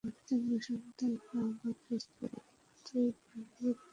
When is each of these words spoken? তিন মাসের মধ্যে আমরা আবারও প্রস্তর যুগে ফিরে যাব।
তিন 0.25 0.41
মাসের 0.47 0.77
মধ্যে 0.77 1.05
আমরা 1.09 1.39
আবারও 1.43 1.73
প্রস্তর 1.83 2.29
যুগে 2.85 3.01
ফিরে 3.19 3.43
যাব। 3.59 3.77